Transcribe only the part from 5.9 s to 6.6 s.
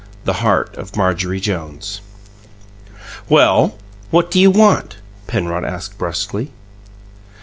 brusquely.